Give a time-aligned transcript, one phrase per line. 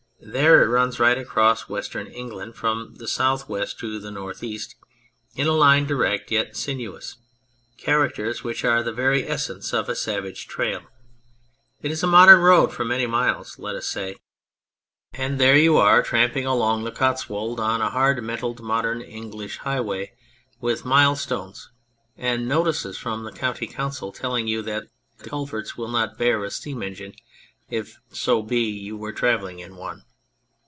[0.23, 4.75] There it runs right across Western England from the south west to the north east,
[5.35, 7.17] in a line direct yet sinuous,
[7.79, 10.83] characters which are the very essence of a savage trail.
[11.81, 14.15] It is a modern road for many miles, let us say;
[15.11, 18.61] and there 137 On Anything you are tramping along the Cotswold on a hard metalled
[18.61, 20.13] modern English highway,
[20.61, 21.71] with milestones
[22.15, 24.83] and notices from the county council telling you that
[25.17, 27.15] the culverts will not bear a steam engine,
[27.71, 30.03] if so be you were travelling in one.